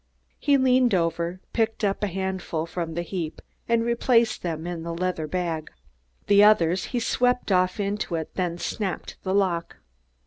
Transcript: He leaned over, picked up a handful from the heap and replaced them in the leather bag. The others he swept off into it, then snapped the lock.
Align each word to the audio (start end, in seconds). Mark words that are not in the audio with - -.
He 0.39 0.57
leaned 0.57 0.95
over, 0.95 1.41
picked 1.53 1.83
up 1.83 2.01
a 2.03 2.07
handful 2.07 2.65
from 2.65 2.95
the 2.95 3.03
heap 3.03 3.39
and 3.69 3.83
replaced 3.85 4.41
them 4.41 4.65
in 4.65 4.81
the 4.81 4.95
leather 4.95 5.27
bag. 5.27 5.69
The 6.25 6.43
others 6.43 6.85
he 6.85 6.99
swept 6.99 7.51
off 7.51 7.79
into 7.79 8.15
it, 8.15 8.33
then 8.33 8.57
snapped 8.57 9.17
the 9.21 9.35
lock. 9.35 9.77